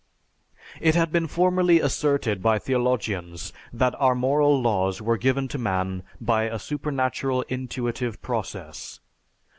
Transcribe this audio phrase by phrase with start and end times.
[0.79, 6.01] It had been formerly asserted by theologians that our moral laws were given to man
[6.19, 8.99] by a supernatural intuitive process.